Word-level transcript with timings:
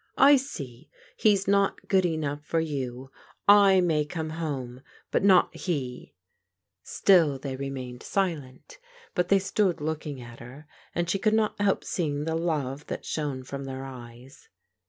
"I 0.31 0.35
see! 0.35 0.89
He's 1.15 1.47
not 1.47 1.87
good 1.87 2.07
enough 2.07 2.43
for 2.43 2.59
you! 2.59 3.11
I 3.47 3.81
may 3.81 4.03
come 4.03 4.31
home, 4.31 4.81
but 5.11 5.23
not 5.23 5.55
he!" 5.55 6.15
Still 6.83 7.37
they 7.37 7.55
remained 7.55 8.01
silent, 8.01 8.79
but 9.13 9.27
they 9.29 9.37
stood 9.37 9.79
looking 9.79 10.19
at 10.19 10.39
her, 10.39 10.65
and 10.95 11.07
she 11.07 11.19
could 11.19 11.35
not 11.35 11.61
help 11.61 11.83
seeing 11.83 12.23
the 12.23 12.33
love 12.33 12.87
that 12.87 13.05
shone 13.05 13.43
from 13.43 13.65
their 13.65 13.83
eyes. 13.85 14.49